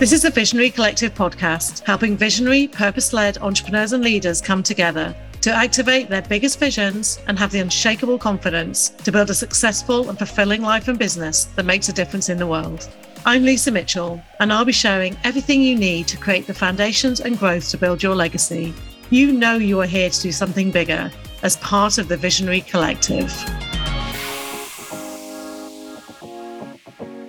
[0.00, 5.14] This is the Visionary Collective podcast, helping visionary, purpose led entrepreneurs and leaders come together
[5.40, 10.18] to activate their biggest visions and have the unshakable confidence to build a successful and
[10.18, 12.88] fulfilling life and business that makes a difference in the world.
[13.24, 17.38] I'm Lisa Mitchell, and I'll be sharing everything you need to create the foundations and
[17.38, 18.74] growth to build your legacy.
[19.10, 21.08] You know you are here to do something bigger
[21.44, 23.30] as part of the Visionary Collective.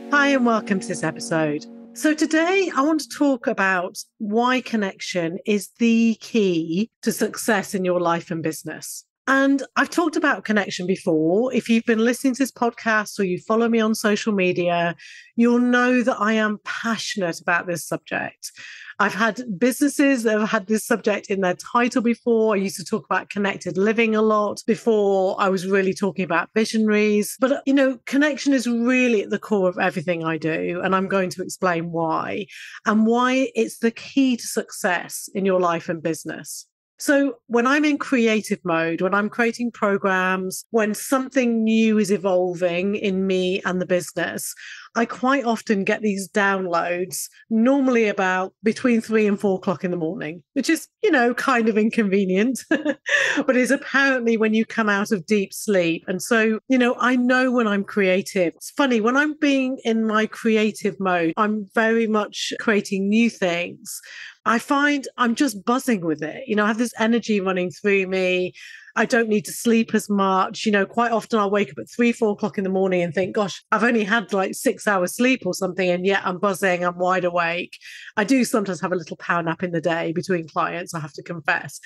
[0.10, 1.68] Hi, and welcome to this episode.
[1.96, 7.86] So, today I want to talk about why connection is the key to success in
[7.86, 9.06] your life and business.
[9.28, 11.52] And I've talked about connection before.
[11.52, 14.96] If you've been listening to this podcast or you follow me on social media,
[15.36, 18.52] you'll know that I am passionate about this subject.
[19.00, 22.54] I've had businesses that have had this subject in their title before.
[22.54, 26.50] I used to talk about connected living a lot before I was really talking about
[26.54, 27.36] visionaries.
[27.40, 30.82] But, uh, you know, connection is really at the core of everything I do.
[30.84, 32.46] And I'm going to explain why
[32.86, 36.68] and why it's the key to success in your life and business.
[36.98, 42.96] So, when I'm in creative mode, when I'm creating programs, when something new is evolving
[42.96, 44.56] in me and the business,
[44.96, 49.98] I quite often get these downloads, normally about between three and four o'clock in the
[49.98, 55.12] morning, which is, you know, kind of inconvenient, but is apparently when you come out
[55.12, 56.04] of deep sleep.
[56.08, 58.54] And so, you know, I know when I'm creative.
[58.56, 64.02] It's funny, when I'm being in my creative mode, I'm very much creating new things.
[64.46, 66.44] I find I'm just buzzing with it.
[66.48, 68.54] You know, I have this energy running through me.
[68.96, 70.66] I don't need to sleep as much.
[70.66, 73.14] You know, quite often I'll wake up at three, four o'clock in the morning and
[73.14, 75.90] think, gosh, I've only had like six hours sleep or something.
[75.90, 77.78] And yet I'm buzzing, I'm wide awake.
[78.16, 81.14] I do sometimes have a little power nap in the day between clients, I have
[81.14, 81.80] to confess.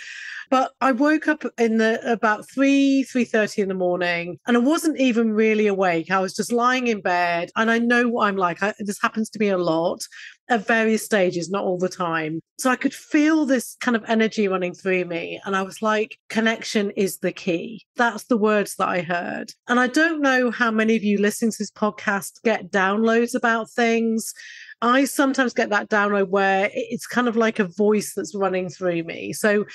[0.49, 4.59] But I woke up in the about three, three thirty in the morning, and I
[4.59, 6.09] wasn't even really awake.
[6.09, 8.63] I was just lying in bed, and I know what I'm like.
[8.63, 10.01] I, this happens to me a lot
[10.49, 12.41] at various stages, not all the time.
[12.57, 15.39] So I could feel this kind of energy running through me.
[15.45, 17.85] And I was like, connection is the key.
[17.95, 19.53] That's the words that I heard.
[19.67, 23.69] And I don't know how many of you listening to this podcast get downloads about
[23.69, 24.33] things.
[24.81, 29.03] I sometimes get that download where it's kind of like a voice that's running through
[29.03, 29.33] me.
[29.33, 29.65] So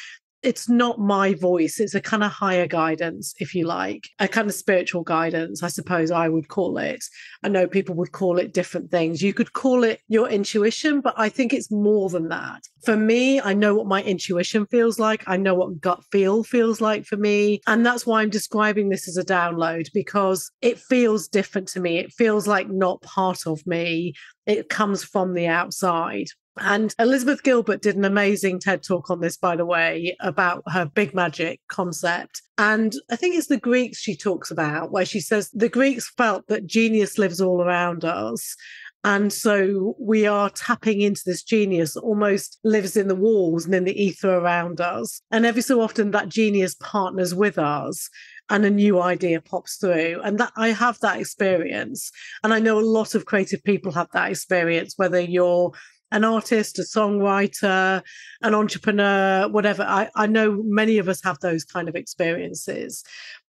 [0.45, 4.49] it's not my voice it's a kind of higher guidance if you like a kind
[4.49, 7.03] of spiritual guidance i suppose i would call it.
[7.43, 9.21] I know people would call it different things.
[9.21, 12.63] You could call it your intuition but i think it's more than that.
[12.85, 16.81] For me i know what my intuition feels like i know what gut feel feels
[16.81, 21.29] like for me and that's why i'm describing this as a download because it feels
[21.29, 21.99] different to me.
[21.99, 24.15] It feels like not part of me.
[24.47, 26.27] It comes from the outside
[26.59, 30.87] and Elizabeth Gilbert did an amazing TED talk on this, by the way, about her
[30.87, 32.43] big magic concept.
[32.59, 36.47] And I think it's the Greeks she talks about, where she says the Greeks felt
[36.47, 38.57] that genius lives all around us.
[39.03, 43.85] And so we are tapping into this genius almost lives in the walls and in
[43.85, 45.21] the ether around us.
[45.31, 48.09] And every so often that genius partners with us
[48.49, 50.21] and a new idea pops through.
[50.23, 52.11] And that I have that experience.
[52.43, 55.73] And I know a lot of creative people have that experience, whether you're
[56.15, 58.01] an artist, a songwriter,
[58.41, 59.83] an entrepreneur, whatever.
[59.83, 63.03] I, I know many of us have those kind of experiences.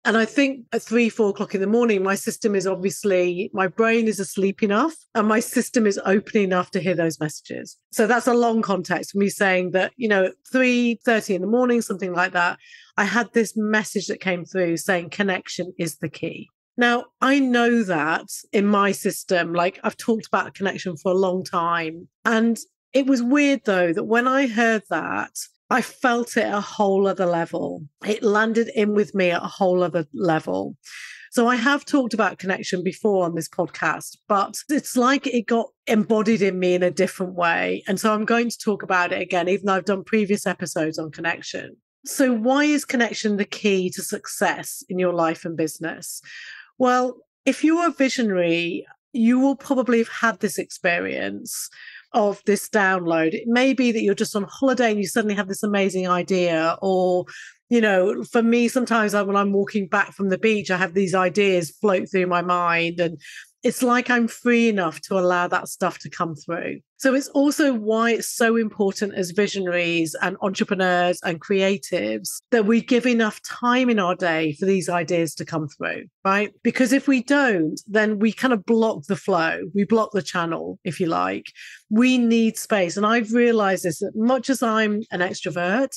[0.07, 3.69] And I think at three, four o'clock in the morning, my system is obviously, my
[3.69, 7.77] brain is asleep enough and my system is open enough to hear those messages.
[7.93, 12.15] So that's a long context me saying that, you know, 3.30 in the morning, something
[12.15, 12.59] like that,
[12.97, 16.49] I had this message that came through saying connection is the key.
[16.77, 21.45] Now, I know that in my system, like I've talked about connection for a long
[21.45, 22.09] time.
[22.25, 22.59] And
[22.93, 25.31] it was weird though that when I heard that,
[25.71, 27.85] I felt it a whole other level.
[28.05, 30.77] It landed in with me at a whole other level.
[31.33, 35.67] So I have talked about connection before on this podcast, but it's like it got
[35.89, 37.83] embodied in me in a different way.
[37.89, 40.97] And so I'm going to talk about it again, even though I've done previous episodes
[40.97, 41.77] on connection.
[42.07, 46.21] So, why is connection the key to success in your life and business?
[46.79, 51.71] Well, if you're a visionary, you will probably have had this experience
[52.13, 53.33] of this download.
[53.33, 56.77] It may be that you're just on holiday and you suddenly have this amazing idea,
[56.83, 57.25] or
[57.71, 60.95] you know, for me, sometimes I, when I'm walking back from the beach, I have
[60.95, 63.19] these ideas float through my mind, and
[63.65, 66.81] it's like I'm free enough to allow that stuff to come through.
[66.99, 72.83] So it's also why it's so important as visionaries and entrepreneurs and creatives that we
[72.83, 76.53] give enough time in our day for these ideas to come through, right?
[76.63, 79.63] Because if we don't, then we kind of block the flow.
[79.75, 81.47] We block the channel, if you like.
[81.91, 82.99] We need space.
[82.99, 85.97] And I've realized this that much as I'm an extrovert,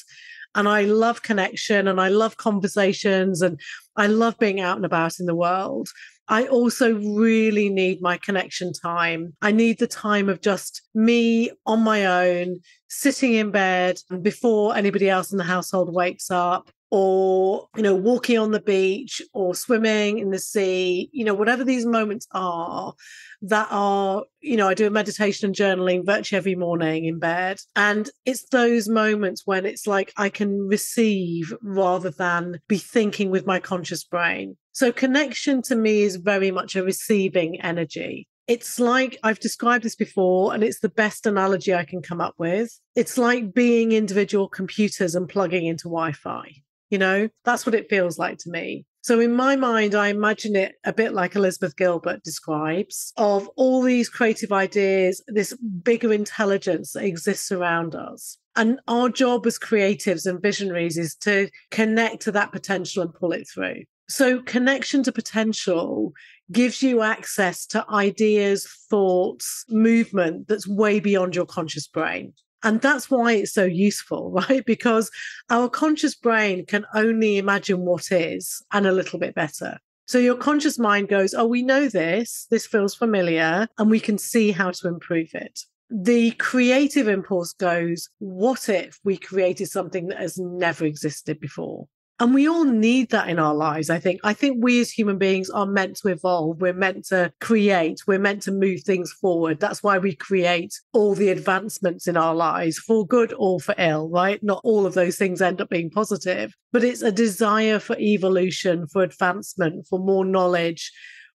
[0.55, 3.59] and I love connection and I love conversations and
[3.95, 5.89] I love being out and about in the world.
[6.29, 9.33] I also really need my connection time.
[9.41, 12.59] I need the time of just me on my own,
[12.89, 18.37] sitting in bed before anybody else in the household wakes up, or you know walking
[18.37, 22.93] on the beach or swimming in the sea you know whatever these moments are
[23.41, 27.59] that are you know i do a meditation and journaling virtually every morning in bed
[27.75, 33.45] and it's those moments when it's like i can receive rather than be thinking with
[33.45, 39.17] my conscious brain so connection to me is very much a receiving energy it's like
[39.23, 42.79] I've described this before, and it's the best analogy I can come up with.
[42.95, 46.63] It's like being individual computers and plugging into Wi Fi.
[46.89, 48.85] You know, that's what it feels like to me.
[49.01, 53.81] So in my mind, I imagine it a bit like Elizabeth Gilbert describes of all
[53.81, 58.37] these creative ideas, this bigger intelligence that exists around us.
[58.57, 63.31] And our job as creatives and visionaries is to connect to that potential and pull
[63.31, 63.83] it through.
[64.09, 66.11] So connection to potential
[66.51, 72.33] gives you access to ideas, thoughts, movement that's way beyond your conscious brain.
[72.63, 74.65] And that's why it's so useful, right?
[74.65, 75.12] Because
[75.50, 79.77] our conscious brain can only imagine what is and a little bit better.
[80.07, 84.18] So your conscious mind goes, Oh, we know this, this feels familiar, and we can
[84.18, 85.59] see how to improve it.
[85.89, 91.88] The creative impulse goes, What if we created something that has never existed before?
[92.19, 94.19] And we all need that in our lives, I think.
[94.23, 96.59] I think we as human beings are meant to evolve.
[96.59, 97.99] We're meant to create.
[98.07, 99.59] We're meant to move things forward.
[99.59, 104.09] That's why we create all the advancements in our lives for good or for ill,
[104.09, 104.41] right?
[104.41, 108.87] Not all of those things end up being positive, but it's a desire for evolution,
[108.87, 110.91] for advancement, for more knowledge,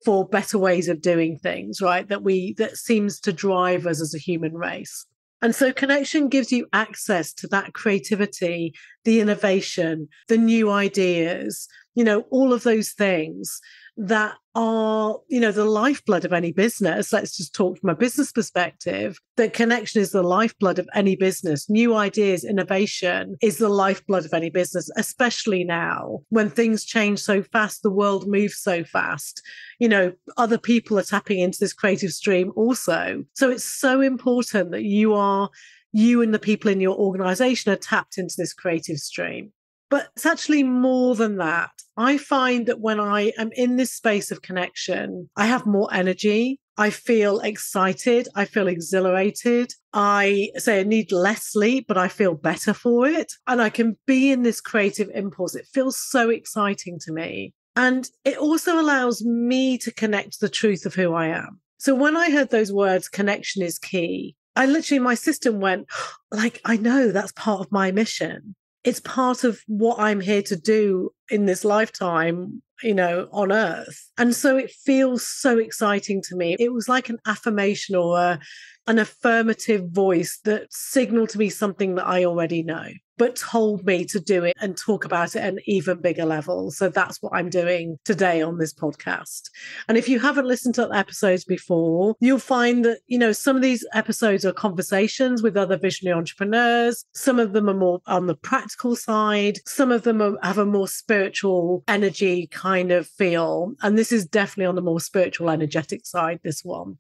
[0.06, 2.08] for better ways of doing things, right?
[2.08, 5.08] That we, that seems to drive us as a human race.
[5.42, 8.74] And so connection gives you access to that creativity,
[9.06, 13.62] the innovation, the new ideas, you know, all of those things
[13.98, 17.12] that are, you know, the lifeblood of any business.
[17.12, 19.18] Let's just talk from a business perspective.
[19.38, 21.70] That connection is the lifeblood of any business.
[21.70, 27.42] New ideas, innovation is the lifeblood of any business, especially now when things change so
[27.42, 29.42] fast, the world moves so fast.
[29.80, 33.26] You know, other people are tapping into this creative stream also.
[33.34, 35.50] So it's so important that you are
[35.92, 39.52] you and the people in your organization are tapped into this creative stream.
[39.90, 41.72] But it's actually more than that.
[41.98, 46.60] I find that when I am in this space of connection, I have more energy.
[46.78, 48.28] I feel excited.
[48.36, 49.74] I feel exhilarated.
[49.94, 53.34] I say I need less sleep, but I feel better for it.
[53.48, 55.56] And I can be in this creative impulse.
[55.56, 57.54] It feels so exciting to me.
[57.76, 61.60] And it also allows me to connect the truth of who I am.
[61.80, 65.88] So when I heard those words, connection is key, I literally, my system went,
[66.32, 68.56] like, I know that's part of my mission
[68.88, 74.10] it's part of what I'm here to do in this lifetime, you know, on earth.
[74.18, 76.56] And so it feels so exciting to me.
[76.58, 78.40] It was like an affirmation or a,
[78.88, 82.88] an affirmative voice that signaled to me something that I already know
[83.18, 86.72] but told me to do it and talk about it at an even bigger level.
[86.72, 89.50] So that's what I'm doing today on this podcast.
[89.88, 93.62] And if you haven't listened to episodes before, you'll find that, you know, some of
[93.62, 97.06] these episodes are conversations with other visionary entrepreneurs.
[97.14, 99.60] Some of them are more on the practical side.
[99.66, 103.74] Some of them are, have a more spiritual energy kind of feel.
[103.82, 106.98] And this is definitely on the more spiritual, energetic side, this one.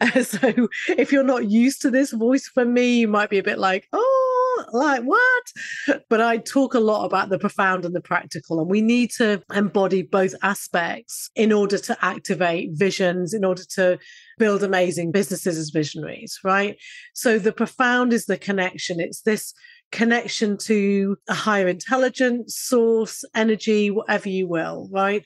[0.22, 3.58] so if you're not used to this voice from me, you might be a bit
[3.58, 4.17] like, oh,
[4.72, 6.02] like what?
[6.08, 9.42] But I talk a lot about the profound and the practical, and we need to
[9.54, 13.98] embody both aspects in order to activate visions, in order to
[14.38, 16.76] build amazing businesses as visionaries, right?
[17.14, 19.00] So the profound is the connection.
[19.00, 19.54] It's this
[19.90, 25.24] connection to a higher intelligence, source, energy, whatever you will, right?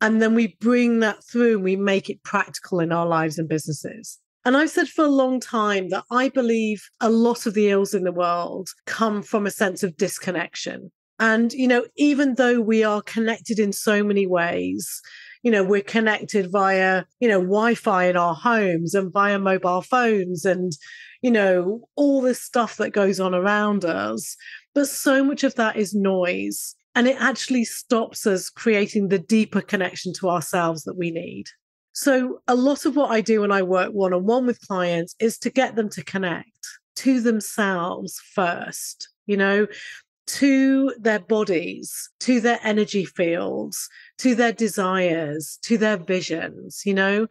[0.00, 3.48] And then we bring that through and we make it practical in our lives and
[3.48, 4.18] businesses.
[4.44, 7.94] And I've said for a long time that I believe a lot of the ills
[7.94, 10.90] in the world come from a sense of disconnection.
[11.20, 15.00] And, you know, even though we are connected in so many ways,
[15.44, 19.82] you know, we're connected via, you know, Wi Fi in our homes and via mobile
[19.82, 20.72] phones and,
[21.20, 24.36] you know, all this stuff that goes on around us.
[24.74, 26.74] But so much of that is noise.
[26.94, 31.46] And it actually stops us creating the deeper connection to ourselves that we need.
[31.92, 35.14] So, a lot of what I do when I work one on one with clients
[35.18, 39.66] is to get them to connect to themselves first, you know,
[40.26, 47.26] to their bodies, to their energy fields, to their desires, to their visions, you know.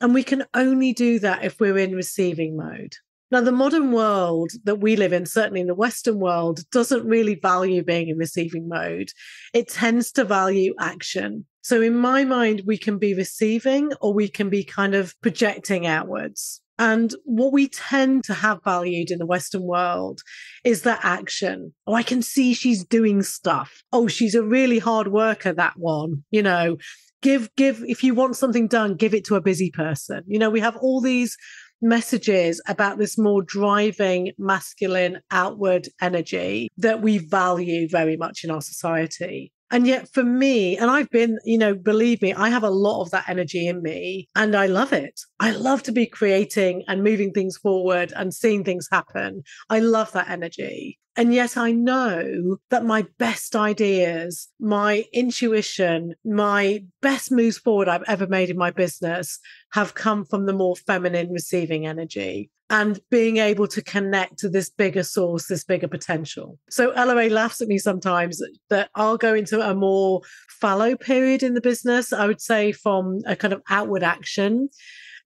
[0.00, 2.94] And we can only do that if we're in receiving mode.
[3.30, 7.34] Now, the modern world that we live in, certainly in the Western world, doesn't really
[7.34, 9.10] value being in receiving mode.
[9.52, 11.44] It tends to value action.
[11.66, 15.84] So, in my mind, we can be receiving or we can be kind of projecting
[15.84, 16.62] outwards.
[16.78, 20.20] And what we tend to have valued in the Western world
[20.62, 21.74] is that action.
[21.84, 23.82] Oh, I can see she's doing stuff.
[23.92, 26.22] Oh, she's a really hard worker, that one.
[26.30, 26.76] You know,
[27.20, 30.22] give, give, if you want something done, give it to a busy person.
[30.28, 31.36] You know, we have all these
[31.82, 38.62] messages about this more driving masculine outward energy that we value very much in our
[38.62, 39.50] society.
[39.70, 43.02] And yet, for me, and I've been, you know, believe me, I have a lot
[43.02, 45.20] of that energy in me and I love it.
[45.40, 49.42] I love to be creating and moving things forward and seeing things happen.
[49.68, 50.98] I love that energy.
[51.16, 58.04] And yet I know that my best ideas, my intuition, my best moves forward I've
[58.06, 59.38] ever made in my business
[59.72, 64.68] have come from the more feminine receiving energy and being able to connect to this
[64.68, 66.58] bigger source, this bigger potential.
[66.68, 70.20] So LOA laughs at me sometimes that I'll go into a more
[70.60, 74.68] fallow period in the business, I would say from a kind of outward action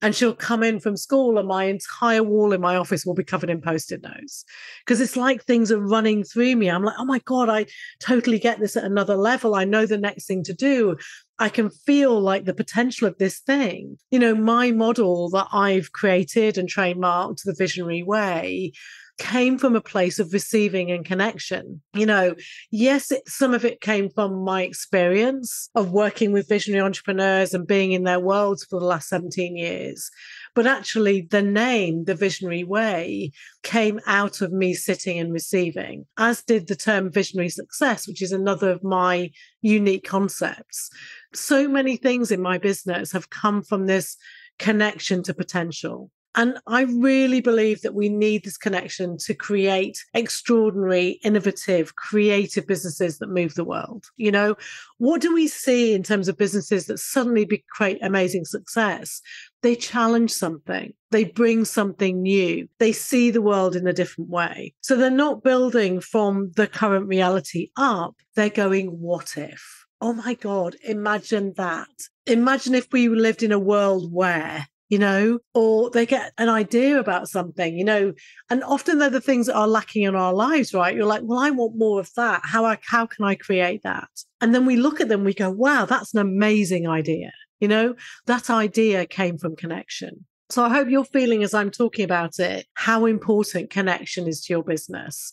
[0.02, 3.24] and she'll come in from school and my entire wall in my office will be
[3.24, 4.44] covered in post-it notes.
[4.84, 6.70] Because it's like things are running through me.
[6.70, 7.66] I'm like oh my god i
[8.00, 9.54] totally get this at another level.
[9.54, 10.96] I know the next thing to do.
[11.38, 13.96] I can feel like the potential of this thing.
[14.10, 18.72] You know, my model that I've created and trademarked the visionary way
[19.20, 21.82] came from a place of receiving and connection.
[21.92, 22.34] You know,
[22.70, 27.66] yes, it, some of it came from my experience of working with visionary entrepreneurs and
[27.66, 30.10] being in their worlds for the last 17 years.
[30.54, 36.42] But actually, the name, the visionary way, came out of me sitting and receiving, as
[36.42, 40.88] did the term visionary success, which is another of my unique concepts.
[41.34, 44.16] So many things in my business have come from this
[44.58, 46.10] connection to potential.
[46.36, 53.18] And I really believe that we need this connection to create extraordinary, innovative, creative businesses
[53.18, 54.06] that move the world.
[54.16, 54.56] You know,
[54.98, 59.20] what do we see in terms of businesses that suddenly be, create amazing success?
[59.62, 64.72] They challenge something, they bring something new, they see the world in a different way.
[64.82, 69.84] So they're not building from the current reality up, they're going, what if?
[70.00, 71.88] Oh my God, imagine that.
[72.26, 76.98] Imagine if we lived in a world where you know, or they get an idea
[76.98, 78.12] about something, you know,
[78.50, 80.94] and often they're the things that are lacking in our lives, right?
[80.94, 82.42] You're like, well, I want more of that.
[82.44, 84.08] How I, how can I create that?
[84.40, 87.30] And then we look at them, we go, wow, that's an amazing idea.
[87.60, 87.94] You know,
[88.26, 90.26] that idea came from connection.
[90.48, 94.52] So I hope you're feeling as I'm talking about it, how important connection is to
[94.52, 95.32] your business.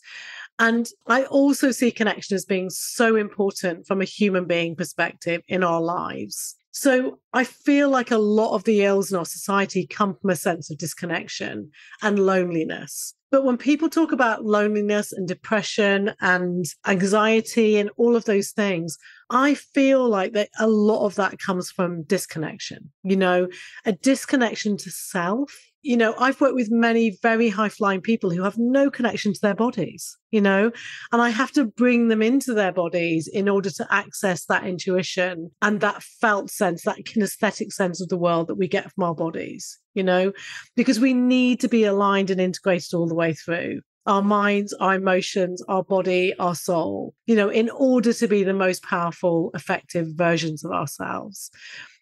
[0.60, 5.64] And I also see connection as being so important from a human being perspective in
[5.64, 6.56] our lives.
[6.80, 10.36] So I feel like a lot of the ills in our society come from a
[10.36, 11.72] sense of disconnection
[12.04, 13.16] and loneliness.
[13.32, 19.00] But when people talk about loneliness and depression and anxiety and all of those things,
[19.32, 23.48] I feel like that a lot of that comes from disconnection, you know,
[23.84, 28.44] a disconnection to self you know, I've worked with many very high flying people who
[28.44, 30.72] have no connection to their bodies, you know,
[31.12, 35.52] and I have to bring them into their bodies in order to access that intuition
[35.62, 39.16] and that felt sense, that kinesthetic sense of the world that we get from our
[39.16, 40.34] bodies, you know,
[40.76, 44.96] because we need to be aligned and integrated all the way through our minds, our
[44.96, 50.08] emotions, our body, our soul, you know, in order to be the most powerful, effective
[50.16, 51.52] versions of ourselves.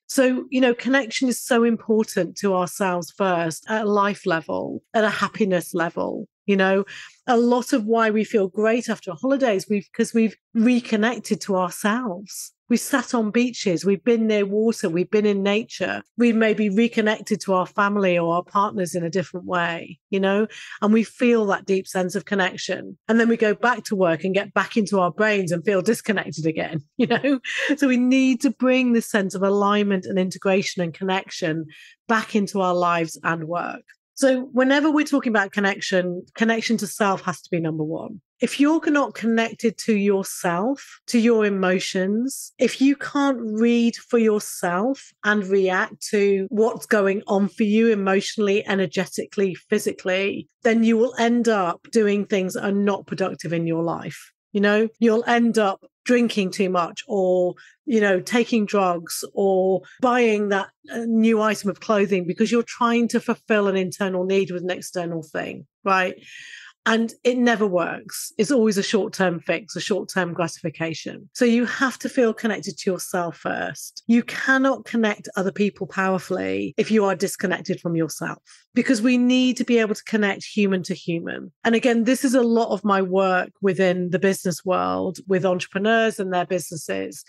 [0.07, 5.03] So, you know, connection is so important to ourselves first at a life level, at
[5.03, 6.27] a happiness level.
[6.45, 6.85] You know,
[7.25, 12.51] a lot of why we feel great after holidays, we've because we've reconnected to ourselves.
[12.69, 17.39] We sat on beaches, we've been near water, we've been in nature, we've maybe reconnected
[17.41, 20.47] to our family or our partners in a different way, you know,
[20.81, 22.97] and we feel that deep sense of connection.
[23.07, 25.83] And then we go back to work and get back into our brains and feel
[25.83, 27.39] disconnected again, you know.
[27.77, 31.65] So we need to bring this sense of alignment and integration and connection
[32.07, 33.83] back into our lives and work.
[34.15, 38.21] So, whenever we're talking about connection, connection to self has to be number one.
[38.41, 45.11] If you're not connected to yourself, to your emotions, if you can't read for yourself
[45.25, 51.49] and react to what's going on for you emotionally, energetically, physically, then you will end
[51.49, 54.31] up doing things that are not productive in your life.
[54.53, 60.49] You know, you'll end up drinking too much or you know taking drugs or buying
[60.49, 64.63] that uh, new item of clothing because you're trying to fulfill an internal need with
[64.63, 66.15] an external thing right
[66.85, 68.31] And it never works.
[68.37, 71.29] It's always a short term fix, a short term gratification.
[71.33, 74.03] So you have to feel connected to yourself first.
[74.07, 78.37] You cannot connect other people powerfully if you are disconnected from yourself
[78.75, 81.51] because we need to be able to connect human to human.
[81.63, 86.19] And again, this is a lot of my work within the business world with entrepreneurs
[86.19, 87.23] and their businesses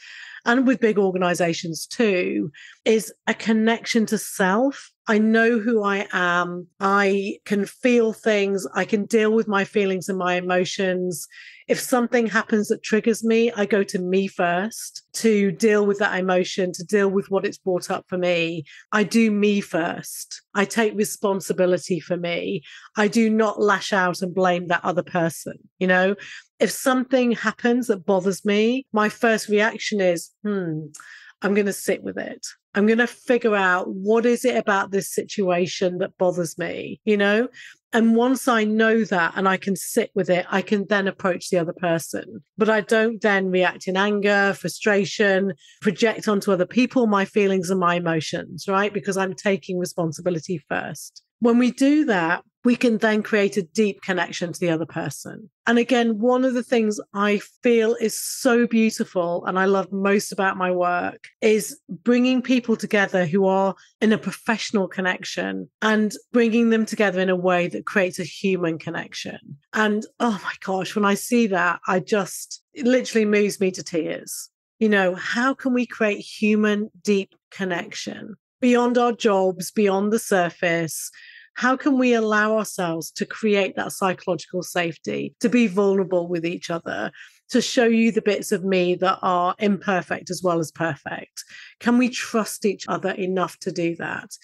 [0.46, 2.50] and with big organizations too,
[2.84, 4.92] is a connection to self.
[5.08, 6.66] I know who I am.
[6.80, 8.66] I can feel things.
[8.74, 11.28] I can deal with my feelings and my emotions.
[11.68, 16.18] If something happens that triggers me, I go to me first to deal with that
[16.18, 18.64] emotion, to deal with what it's brought up for me.
[18.92, 20.42] I do me first.
[20.54, 22.62] I take responsibility for me.
[22.96, 25.54] I do not lash out and blame that other person.
[25.78, 26.16] You know,
[26.58, 30.86] if something happens that bothers me, my first reaction is, hmm,
[31.42, 32.46] I'm going to sit with it.
[32.74, 37.16] I'm going to figure out what is it about this situation that bothers me, you
[37.16, 37.48] know?
[37.92, 41.48] And once I know that and I can sit with it, I can then approach
[41.48, 42.42] the other person.
[42.58, 47.80] But I don't then react in anger, frustration, project onto other people my feelings and
[47.80, 48.92] my emotions, right?
[48.92, 51.22] Because I'm taking responsibility first.
[51.40, 55.48] When we do that, we can then create a deep connection to the other person.
[55.68, 60.32] And again, one of the things I feel is so beautiful and I love most
[60.32, 66.70] about my work is bringing people together who are in a professional connection and bringing
[66.70, 69.38] them together in a way that creates a human connection.
[69.72, 73.84] And oh my gosh, when I see that, I just, it literally moves me to
[73.84, 74.50] tears.
[74.80, 81.10] You know, how can we create human, deep connection beyond our jobs, beyond the surface?
[81.56, 86.70] how can we allow ourselves to create that psychological safety, to be vulnerable with each
[86.70, 87.10] other,
[87.48, 91.44] to show you the bits of me that are imperfect as well as perfect?
[91.80, 94.36] Can we trust each other enough to do that?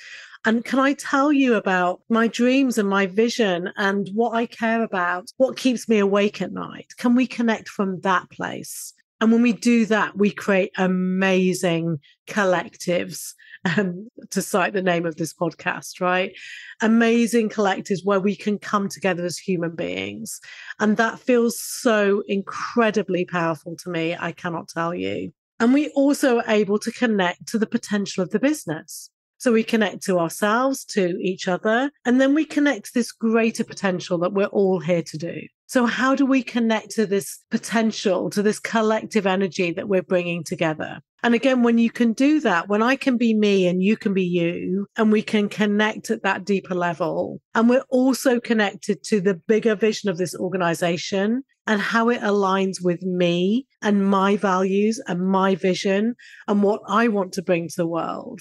[0.47, 4.83] And can I tell you about my dreams and my vision and what I care
[4.83, 6.95] about, what keeps me awake at night?
[6.97, 8.95] Can we connect from that place?
[9.21, 15.17] And when we do that, we create amazing collectives um, to cite the name of
[15.17, 16.33] this podcast, right?
[16.81, 20.41] Amazing collectives where we can come together as human beings.
[20.81, 24.17] And that feels so incredibly powerful to me.
[24.19, 25.33] I cannot tell you.
[25.61, 29.11] And we also are able to connect to the potential of the business.
[29.39, 33.65] So we connect to ourselves, to each other, and then we connect to this greater
[33.65, 35.41] potential that we're all here to do.
[35.67, 40.45] So, how do we connect to this potential, to this collective energy that we're bringing
[40.45, 41.01] together?
[41.23, 44.13] And again, when you can do that, when I can be me and you can
[44.13, 49.21] be you, and we can connect at that deeper level, and we're also connected to
[49.21, 55.01] the bigger vision of this organization and how it aligns with me and my values
[55.07, 56.15] and my vision
[56.49, 58.41] and what I want to bring to the world.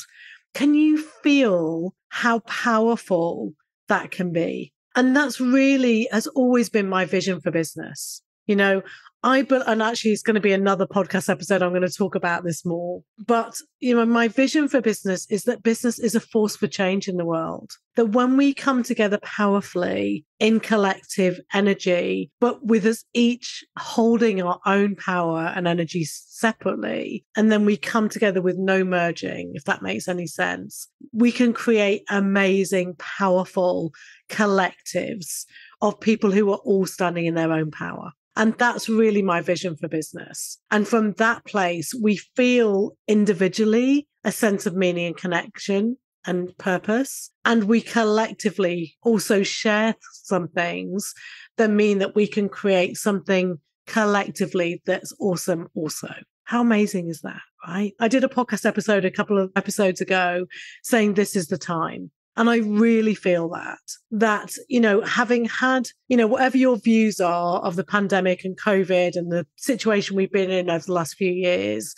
[0.53, 3.53] Can you feel how powerful
[3.87, 4.73] that can be?
[4.95, 8.21] And that's really has always been my vision for business.
[8.51, 8.81] You know,
[9.23, 11.61] I but and actually it's going to be another podcast episode.
[11.61, 13.01] I'm going to talk about this more.
[13.25, 17.07] But you know, my vision for business is that business is a force for change
[17.07, 17.71] in the world.
[17.95, 24.59] That when we come together powerfully in collective energy, but with us each holding our
[24.65, 29.81] own power and energy separately, and then we come together with no merging, if that
[29.81, 33.93] makes any sense, we can create amazing, powerful
[34.29, 35.45] collectives
[35.81, 38.11] of people who are all standing in their own power.
[38.41, 40.57] And that's really my vision for business.
[40.71, 47.29] And from that place, we feel individually a sense of meaning and connection and purpose.
[47.45, 51.13] And we collectively also share some things
[51.57, 56.11] that mean that we can create something collectively that's awesome also.
[56.45, 57.93] How amazing is that, right?
[57.99, 60.47] I did a podcast episode a couple of episodes ago
[60.81, 62.09] saying this is the time.
[62.41, 63.77] And I really feel that,
[64.09, 68.59] that, you know, having had, you know, whatever your views are of the pandemic and
[68.59, 71.93] COVID and the situation we've been in over the last few years,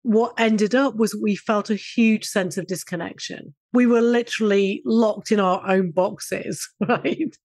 [0.00, 3.54] what ended up was we felt a huge sense of disconnection.
[3.74, 7.36] We were literally locked in our own boxes, right?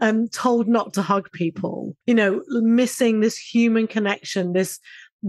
[0.00, 4.78] And told not to hug people, you know, missing this human connection, this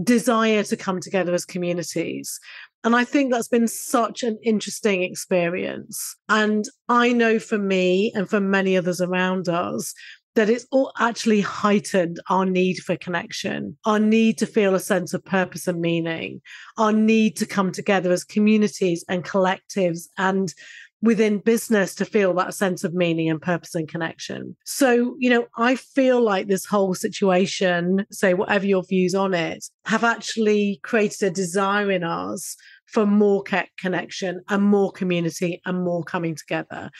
[0.04, 2.38] desire to come together as communities.
[2.82, 6.16] And I think that's been such an interesting experience.
[6.28, 9.92] And I know for me and for many others around us,
[10.36, 15.12] that it's all actually heightened our need for connection, our need to feel a sense
[15.12, 16.40] of purpose and meaning,
[16.78, 20.54] our need to come together as communities and collectives and
[21.02, 24.56] within business to feel that sense of meaning and purpose and connection.
[24.64, 29.64] So, you know, I feel like this whole situation, say whatever your views on it,
[29.86, 33.42] have actually created a desire in us for more
[33.78, 36.90] connection and more community and more coming together.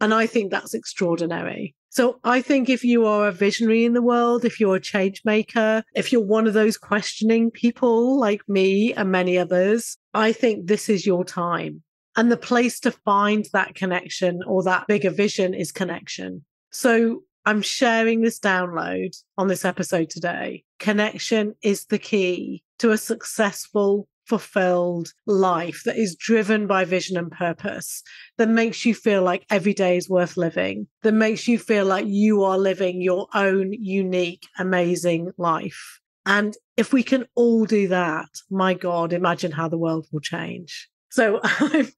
[0.00, 1.74] And I think that's extraordinary.
[1.90, 5.22] So I think if you are a visionary in the world, if you're a change
[5.24, 10.66] maker, if you're one of those questioning people like me and many others, I think
[10.66, 11.83] this is your time.
[12.16, 16.44] And the place to find that connection or that bigger vision is connection.
[16.70, 20.64] So I'm sharing this download on this episode today.
[20.78, 27.30] Connection is the key to a successful, fulfilled life that is driven by vision and
[27.30, 28.02] purpose,
[28.38, 32.06] that makes you feel like every day is worth living, that makes you feel like
[32.06, 36.00] you are living your own unique, amazing life.
[36.26, 40.88] And if we can all do that, my God, imagine how the world will change.
[41.14, 41.88] So I'm,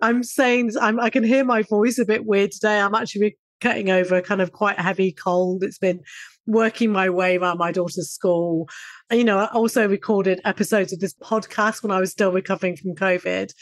[0.00, 2.80] I'm saying I'm, I can hear my voice a bit weird today.
[2.80, 5.62] I'm actually getting over kind of quite heavy cold.
[5.62, 6.00] It's been
[6.46, 8.68] working my way around my daughter's school.
[9.10, 12.94] You know, I also recorded episodes of this podcast when I was still recovering from
[12.94, 13.52] COVID.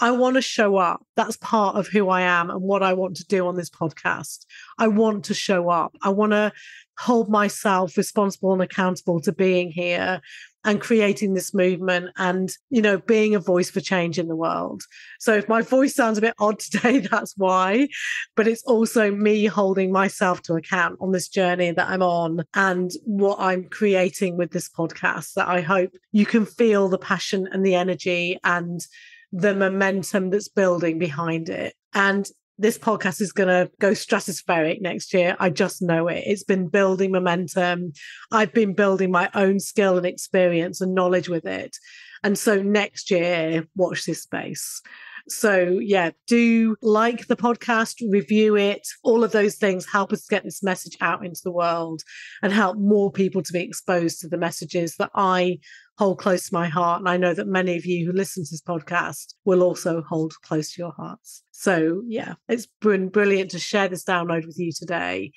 [0.00, 1.06] I want to show up.
[1.14, 4.46] That's part of who I am and what I want to do on this podcast.
[4.78, 5.94] I want to show up.
[6.02, 6.52] I want to
[6.98, 10.20] hold myself responsible and accountable to being here
[10.64, 14.82] and creating this movement and you know being a voice for change in the world.
[15.18, 17.88] So if my voice sounds a bit odd today that's why
[18.36, 22.90] but it's also me holding myself to account on this journey that i'm on and
[23.04, 27.64] what i'm creating with this podcast that i hope you can feel the passion and
[27.64, 28.86] the energy and
[29.32, 31.74] the momentum that's building behind it.
[31.94, 32.28] And
[32.60, 35.34] this podcast is going to go stratospheric next year.
[35.40, 36.24] I just know it.
[36.26, 37.92] It's been building momentum.
[38.30, 41.74] I've been building my own skill and experience and knowledge with it.
[42.22, 44.82] And so next year, watch this space.
[45.30, 48.86] So, yeah, do like the podcast, review it.
[49.04, 52.02] All of those things help us get this message out into the world
[52.42, 55.58] and help more people to be exposed to the messages that I
[55.98, 57.00] hold close to my heart.
[57.00, 60.32] And I know that many of you who listen to this podcast will also hold
[60.42, 61.44] close to your hearts.
[61.52, 65.30] So, yeah, it's been brilliant to share this download with you today.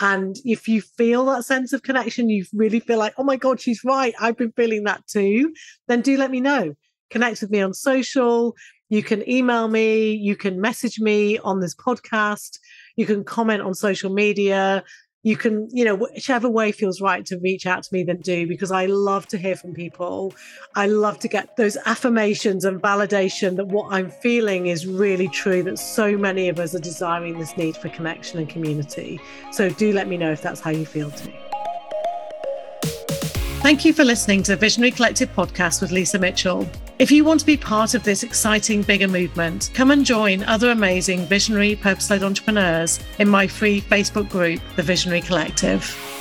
[0.00, 3.60] And if you feel that sense of connection, you really feel like, oh my God,
[3.60, 4.14] she's right.
[4.18, 5.52] I've been feeling that too.
[5.86, 6.74] Then do let me know.
[7.10, 8.54] Connect with me on social.
[8.88, 12.58] You can email me, you can message me on this podcast,
[12.94, 14.84] you can comment on social media.
[15.22, 18.46] You can, you know, whichever way feels right to reach out to me, then do
[18.46, 20.36] because I love to hear from people.
[20.76, 25.64] I love to get those affirmations and validation that what I'm feeling is really true,
[25.64, 29.20] that so many of us are desiring this need for connection and community.
[29.50, 31.32] So do let me know if that's how you feel too.
[33.66, 36.70] Thank you for listening to the Visionary Collective podcast with Lisa Mitchell.
[37.00, 40.70] If you want to be part of this exciting bigger movement, come and join other
[40.70, 46.15] amazing visionary purpose led entrepreneurs in my free Facebook group, The Visionary Collective.